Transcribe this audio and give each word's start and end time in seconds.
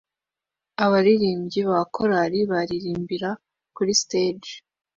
Abaririmbyi 0.85 1.61
ba 1.69 1.79
korari 1.93 2.39
baririmbira 2.51 3.29
kuri 3.75 3.91
stage 4.01 4.51